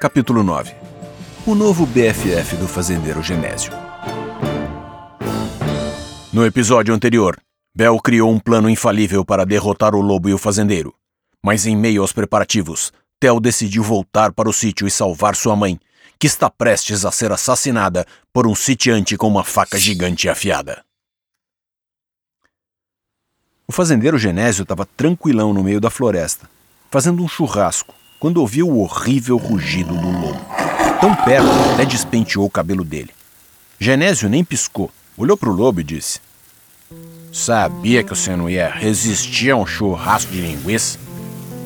[0.00, 0.76] Capítulo 9
[1.44, 3.72] O novo BFF do fazendeiro Genésio.
[6.32, 7.36] No episódio anterior,
[7.74, 10.94] Bel criou um plano infalível para derrotar o lobo e o fazendeiro.
[11.44, 15.80] Mas em meio aos preparativos, Tel decidiu voltar para o sítio e salvar sua mãe,
[16.16, 20.84] que está prestes a ser assassinada por um sitiante com uma faca gigante afiada.
[23.66, 26.48] O fazendeiro Genésio estava tranquilão no meio da floresta,
[26.88, 30.40] fazendo um churrasco, quando ouviu o horrível rugido do lobo.
[31.00, 33.10] Tão perto até despenteou o cabelo dele.
[33.78, 36.20] Genésio nem piscou, olhou para o lobo e disse:
[37.32, 40.98] Sabia que você não ia resistir a um churrasco de linguiça?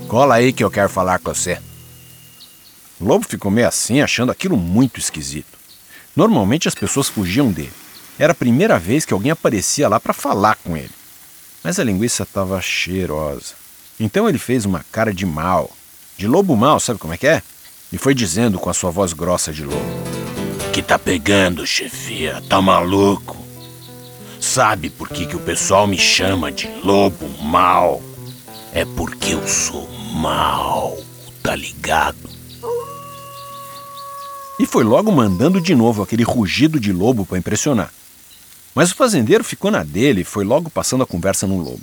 [0.09, 1.59] Cola aí que eu quero falar com você.
[3.01, 5.59] O lobo ficou meio assim, achando aquilo muito esquisito.
[6.15, 7.73] Normalmente as pessoas fugiam dele.
[8.19, 10.91] Era a primeira vez que alguém aparecia lá para falar com ele.
[11.65, 13.55] Mas a linguiça estava cheirosa.
[13.99, 15.71] Então ele fez uma cara de mal,
[16.23, 17.43] de lobo mal, sabe como é que é?
[17.93, 19.83] E foi dizendo com a sua voz grossa de lobo:
[20.73, 22.41] Que tá pegando, chefia?
[22.49, 23.37] Tá maluco?
[24.41, 28.01] Sabe por que, que o pessoal me chama de lobo mal?
[28.73, 30.97] É porque eu sou mal,
[31.43, 32.31] tá ligado?
[34.61, 37.93] E foi logo mandando de novo aquele rugido de lobo para impressionar.
[38.77, 41.83] Mas o fazendeiro ficou na dele e foi logo passando a conversa no lobo.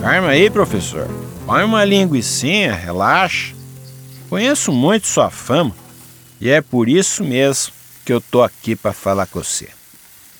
[0.00, 1.08] Calma aí, professor.
[1.46, 3.54] Põe uma linguiçinha, relaxa.
[4.30, 5.74] Conheço muito sua fama
[6.40, 7.72] e é por isso mesmo
[8.04, 9.68] que eu tô aqui para falar com você.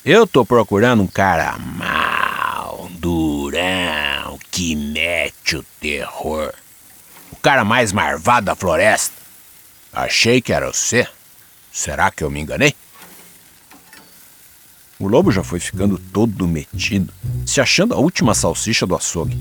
[0.03, 6.51] Eu tô procurando um cara mal, durão, que mete o terror.
[7.31, 9.15] O cara mais marvado da floresta.
[9.93, 11.07] Achei que era você.
[11.71, 12.73] Será que eu me enganei?
[14.99, 17.13] O lobo já foi ficando todo metido,
[17.45, 19.39] se achando a última salsicha do açougue.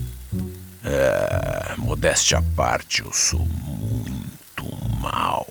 [0.85, 4.67] É, modéstia à parte, eu sou muito
[5.01, 5.47] mal.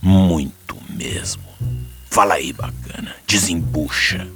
[0.00, 1.42] Muito mesmo.
[2.10, 3.14] Fala aí, bacana.
[3.26, 4.28] Desembucha.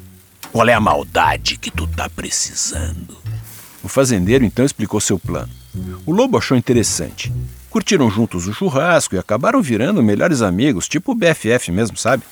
[0.52, 3.16] Qual é a maldade que tu tá precisando?
[3.82, 5.52] O fazendeiro então explicou seu plano.
[6.06, 7.32] O lobo achou interessante.
[7.68, 12.22] Curtiram juntos o churrasco e acabaram virando melhores amigos, tipo BFF mesmo, sabe?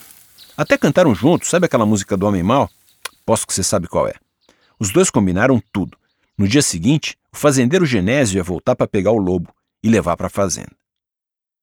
[0.57, 2.71] Até cantaram juntos, sabe aquela música do Homem Mal?
[3.27, 4.15] Posso que você sabe qual é.
[4.79, 5.97] Os dois combinaram tudo.
[6.37, 10.27] No dia seguinte, o fazendeiro Genésio ia voltar para pegar o lobo e levar para
[10.27, 10.77] a fazenda.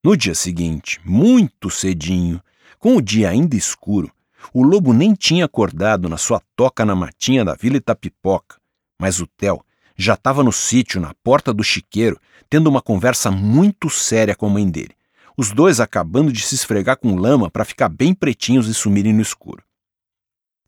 [0.03, 2.41] No dia seguinte, muito cedinho,
[2.79, 4.11] com o dia ainda escuro,
[4.53, 8.57] o lobo nem tinha acordado na sua toca na matinha da Vila Itapipoca,
[8.99, 9.63] mas o Theo
[9.95, 14.49] já estava no sítio, na porta do chiqueiro, tendo uma conversa muito séria com a
[14.49, 14.95] mãe dele
[15.37, 19.21] os dois acabando de se esfregar com lama para ficar bem pretinhos e sumirem no
[19.21, 19.63] escuro.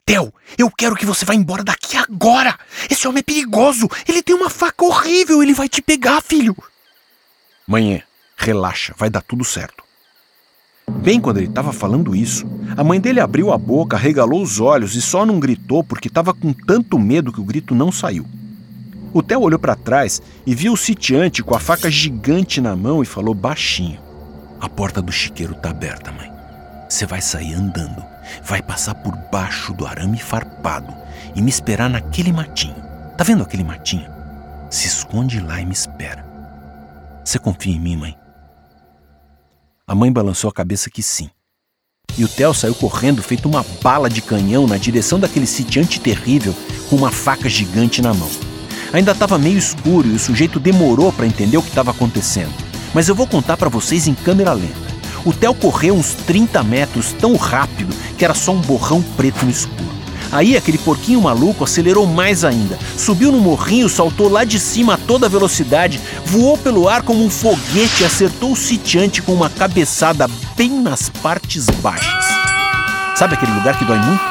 [0.05, 2.57] Theo, eu quero que você vá embora daqui agora!
[2.89, 3.87] Esse homem é perigoso!
[4.07, 5.41] Ele tem uma faca horrível!
[5.41, 6.55] Ele vai te pegar, filho!
[7.65, 8.01] Manhã,
[8.35, 9.83] relaxa, vai dar tudo certo.
[10.89, 14.95] Bem quando ele estava falando isso, a mãe dele abriu a boca, regalou os olhos
[14.95, 18.27] e só não gritou porque estava com tanto medo que o grito não saiu.
[19.13, 23.01] O Theo olhou para trás e viu o sitiante com a faca gigante na mão
[23.01, 24.01] e falou baixinho:
[24.59, 26.29] a porta do chiqueiro tá aberta, mãe.
[26.89, 28.03] Você vai sair andando,
[28.43, 30.93] vai passar por baixo do arame farpado
[31.35, 32.75] e me esperar naquele matinho.
[33.17, 34.09] Tá vendo aquele matinho?
[34.69, 36.25] Se esconde lá e me espera.
[37.23, 38.17] Você confia em mim, mãe?
[39.87, 41.29] A mãe balançou a cabeça que sim.
[42.17, 46.55] E o Theo saiu correndo, feito uma bala de canhão, na direção daquele sitiante terrível,
[46.89, 48.29] com uma faca gigante na mão.
[48.91, 53.09] Ainda estava meio escuro e o sujeito demorou para entender o que estava acontecendo mas
[53.09, 54.82] eu vou contar para vocês em câmera lenta.
[55.25, 59.51] O Theo correu uns 30 metros tão rápido que era só um borrão preto no
[59.51, 59.93] escuro.
[60.31, 64.97] Aí aquele porquinho maluco acelerou mais ainda, subiu no morrinho, saltou lá de cima a
[64.97, 70.27] toda velocidade, voou pelo ar como um foguete e acertou o sitiante com uma cabeçada
[70.57, 72.25] bem nas partes baixas.
[73.15, 74.23] Sabe aquele lugar que dói muito?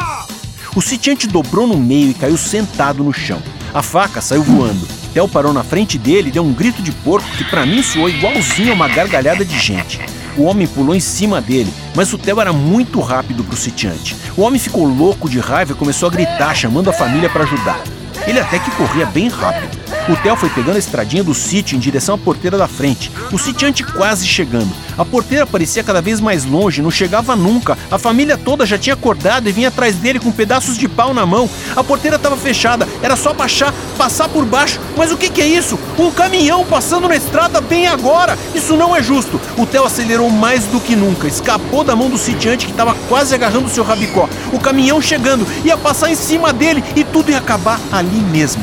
[0.74, 3.40] O sitiante dobrou no meio e caiu sentado no chão.
[3.72, 4.88] A faca saiu voando.
[5.14, 8.08] Theo parou na frente dele e deu um grito de porco que para mim soou
[8.08, 10.00] igualzinho a uma gargalhada de gente.
[10.36, 14.16] O homem pulou em cima dele, mas o Theo era muito rápido para o sitiante.
[14.36, 17.82] O homem ficou louco de raiva e começou a gritar, chamando a família para ajudar.
[18.26, 19.82] Ele até que corria bem rápido.
[20.08, 23.38] O Theo foi pegando a estradinha do sítio em direção à porteira da frente, o
[23.38, 24.70] sitiante quase chegando.
[24.98, 27.78] A porteira parecia cada vez mais longe, não chegava nunca.
[27.90, 31.24] A família toda já tinha acordado e vinha atrás dele com pedaços de pau na
[31.24, 31.48] mão.
[31.76, 34.80] A porteira estava fechada, era só baixar, passar por baixo.
[34.96, 35.78] Mas o que, que é isso?
[35.98, 38.38] Um caminhão passando na estrada bem agora!
[38.54, 39.40] Isso não é justo!
[39.58, 43.34] O Theo acelerou mais do que nunca, escapou da mão do sitiante que estava quase
[43.34, 44.28] agarrando seu rabicó.
[44.52, 48.62] O caminhão chegando, ia passar em cima dele e tudo ia acabar ali mesmo.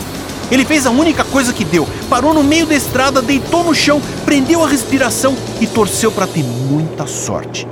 [0.51, 1.87] Ele fez a única coisa que deu.
[2.09, 6.43] Parou no meio da estrada, deitou no chão, prendeu a respiração e torceu para ter
[6.43, 7.67] muita sorte.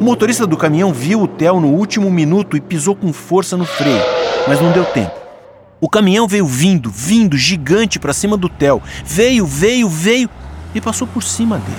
[0.00, 3.66] O motorista do caminhão viu o Theo no último minuto e pisou com força no
[3.66, 4.00] freio,
[4.46, 5.27] mas não deu tempo.
[5.80, 8.82] O caminhão veio vindo, vindo, gigante para cima do Theo.
[9.04, 10.28] Veio, veio, veio
[10.74, 11.78] e passou por cima dele.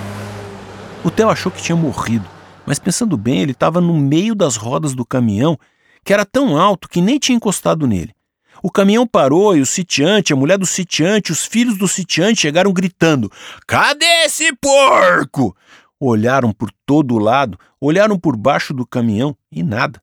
[1.04, 2.26] O Theo achou que tinha morrido,
[2.66, 5.58] mas pensando bem, ele estava no meio das rodas do caminhão,
[6.04, 8.14] que era tão alto que nem tinha encostado nele.
[8.62, 12.74] O caminhão parou e o sitiante, a mulher do sitiante, os filhos do sitiante chegaram
[12.74, 13.32] gritando:
[13.66, 15.56] Cadê esse porco?
[16.00, 20.02] Olharam por todo lado, olharam por baixo do caminhão e nada.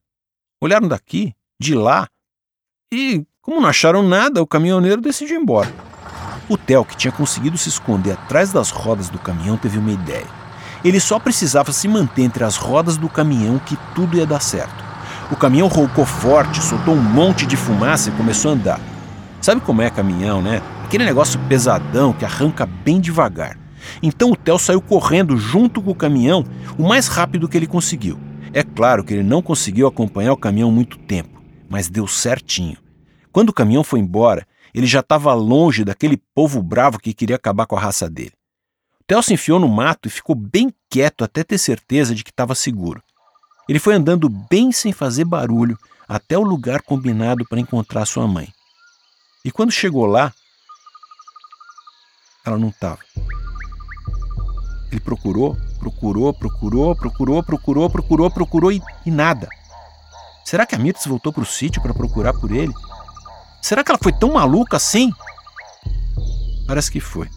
[0.60, 2.08] Olharam daqui, de lá.
[2.92, 5.72] E, como não acharam nada, o caminhoneiro decidiu ir embora.
[6.48, 10.26] O Theo, que tinha conseguido se esconder atrás das rodas do caminhão, teve uma ideia.
[10.84, 14.84] Ele só precisava se manter entre as rodas do caminhão que tudo ia dar certo.
[15.30, 18.80] O caminhão roucou forte, soltou um monte de fumaça e começou a andar.
[19.40, 20.60] Sabe como é caminhão, né?
[20.84, 23.56] Aquele negócio pesadão que arranca bem devagar.
[24.02, 26.44] Então o Theo saiu correndo junto com o caminhão
[26.76, 28.18] o mais rápido que ele conseguiu.
[28.52, 32.76] É claro que ele não conseguiu acompanhar o caminhão muito tempo, mas deu certinho.
[33.36, 37.66] Quando o caminhão foi embora, ele já estava longe daquele povo bravo que queria acabar
[37.66, 38.32] com a raça dele.
[39.06, 42.54] Theo se enfiou no mato e ficou bem quieto até ter certeza de que estava
[42.54, 43.02] seguro.
[43.68, 45.76] Ele foi andando bem sem fazer barulho
[46.08, 48.48] até o lugar combinado para encontrar sua mãe.
[49.44, 50.32] E quando chegou lá,
[52.42, 53.00] ela não estava.
[54.90, 59.46] Ele procurou, procurou, procurou, procurou, procurou, procurou, procurou e, e nada.
[60.42, 62.72] Será que a Mirtz voltou para o sítio para procurar por ele?
[63.66, 65.10] Será que ela foi tão maluca assim?
[66.68, 67.28] Parece que foi.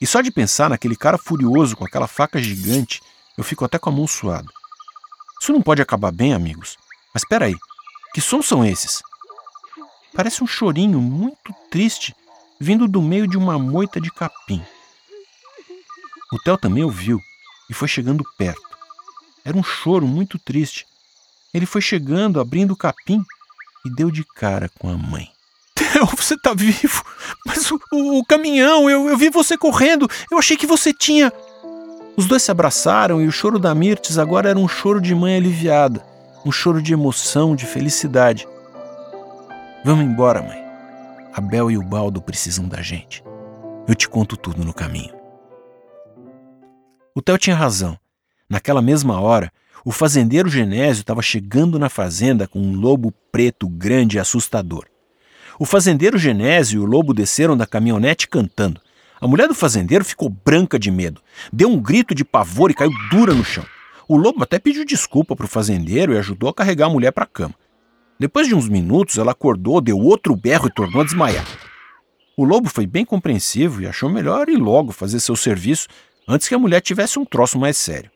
[0.00, 3.00] E só de pensar naquele cara furioso com aquela faca gigante,
[3.38, 4.48] eu fico até com a mão suada.
[5.40, 6.76] Isso não pode acabar bem, amigos.
[7.14, 7.54] Mas espera aí,
[8.12, 9.04] que sons são esses?
[10.16, 12.12] Parece um chorinho muito triste
[12.58, 14.60] vindo do meio de uma moita de capim.
[16.32, 17.20] O Theo também ouviu
[17.70, 18.76] e foi chegando perto.
[19.44, 20.88] Era um choro muito triste.
[21.54, 23.24] Ele foi chegando, abrindo o capim
[23.84, 25.28] e deu de cara com a mãe.
[25.74, 27.02] Theo, você tá vivo!
[27.46, 30.08] Mas o, o, o caminhão, eu, eu vi você correndo!
[30.30, 31.32] Eu achei que você tinha.
[32.16, 35.36] Os dois se abraçaram e o choro da Mirtes agora era um choro de mãe
[35.36, 36.04] aliviada,
[36.44, 38.46] um choro de emoção, de felicidade.
[39.84, 40.62] Vamos embora, mãe.
[41.32, 43.24] A Bel e o Baldo precisam da gente.
[43.88, 45.14] Eu te conto tudo no caminho.
[47.14, 47.98] O Theo tinha razão.
[48.50, 49.52] Naquela mesma hora,
[49.84, 54.86] o fazendeiro Genésio estava chegando na fazenda com um lobo preto grande e assustador.
[55.56, 58.80] O fazendeiro Genésio e o lobo desceram da caminhonete cantando.
[59.20, 62.90] A mulher do fazendeiro ficou branca de medo, deu um grito de pavor e caiu
[63.08, 63.64] dura no chão.
[64.08, 67.22] O lobo até pediu desculpa para o fazendeiro e ajudou a carregar a mulher para
[67.22, 67.54] a cama.
[68.18, 71.46] Depois de uns minutos, ela acordou, deu outro berro e tornou a desmaiar.
[72.36, 75.86] O lobo foi bem compreensivo e achou melhor ir logo fazer seu serviço
[76.26, 78.10] antes que a mulher tivesse um troço mais sério.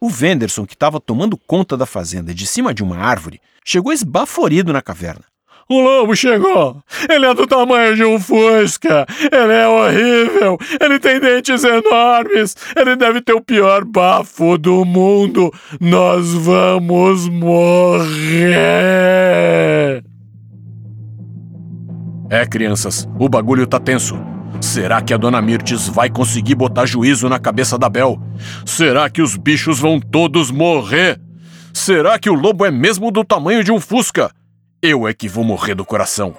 [0.00, 4.72] O Venderson, que estava tomando conta da fazenda de cima de uma árvore, chegou esbaforido
[4.72, 5.24] na caverna.
[5.68, 6.80] O lobo chegou!
[7.08, 9.04] Ele é do tamanho de um fusca!
[9.20, 10.56] Ele é horrível!
[10.80, 12.54] Ele tem dentes enormes!
[12.76, 15.52] Ele deve ter o pior bafo do mundo!
[15.80, 18.14] Nós vamos morrer!
[22.30, 24.35] É, crianças, o bagulho tá tenso.
[24.60, 28.20] Será que a dona Mirtes vai conseguir botar juízo na cabeça da Bel?
[28.64, 31.20] Será que os bichos vão todos morrer?
[31.72, 34.30] Será que o lobo é mesmo do tamanho de um fusca?
[34.82, 36.34] eu é que vou morrer do coração.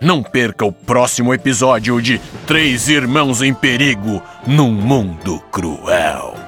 [0.00, 6.45] Não perca o próximo episódio de Três Irmãos em Perigo num Mundo Cruel.